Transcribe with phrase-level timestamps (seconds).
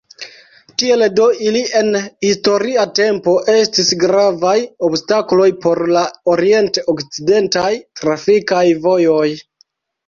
[0.83, 1.97] Tiel do ili en
[2.27, 4.57] historia tempo estis gravaj
[4.89, 7.71] obstakloj por la orient-okcidentaj
[8.03, 9.31] trafikaj vojoj.